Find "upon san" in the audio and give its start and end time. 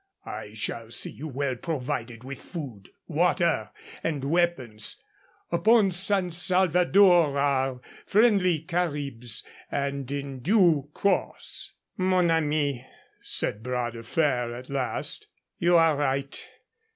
5.51-6.31